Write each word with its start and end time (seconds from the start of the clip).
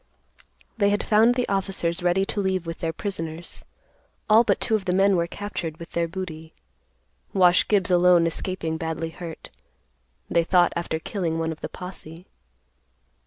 They 0.79 0.89
had 0.89 1.03
found 1.03 1.35
the 1.35 1.47
officers 1.47 2.01
ready 2.01 2.25
to 2.25 2.39
leave 2.41 2.65
with 2.65 2.79
their 2.79 2.91
prisoners. 2.91 3.63
All 4.31 4.43
but 4.43 4.59
two 4.59 4.73
of 4.73 4.85
the 4.85 4.95
men 4.95 5.15
were 5.15 5.27
captured 5.27 5.77
with 5.77 5.91
their 5.91 6.07
booty—Wash 6.07 7.67
Gibbs 7.67 7.91
alone 7.91 8.25
escaping 8.25 8.77
badly 8.77 9.11
hurt, 9.11 9.51
they 10.27 10.43
thought, 10.43 10.73
after 10.75 10.97
killing 10.97 11.37
one 11.37 11.51
of 11.51 11.61
the 11.61 11.69
posse. 11.69 12.25